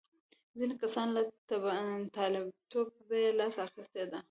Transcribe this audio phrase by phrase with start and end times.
[0.59, 1.21] ځینې کسان له
[2.17, 4.19] طالبتوبه یې لاس اخیستی دی.